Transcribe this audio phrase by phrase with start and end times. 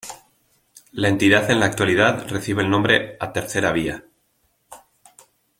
[0.93, 4.03] La entidad en la actualidad recibe el nombre a Tercera Vía.